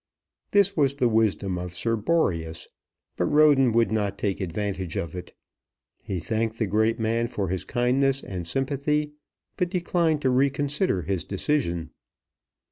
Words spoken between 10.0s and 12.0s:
to reconsider his decision.